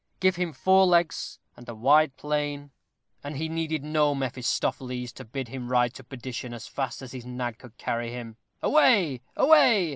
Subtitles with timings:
[0.19, 2.71] Give him four legs and a wide plain,
[3.23, 7.27] and he needed no Mephistopheles to bid him ride to perdition as fast as his
[7.27, 8.37] nag could carry him.
[8.63, 9.89] Away, away!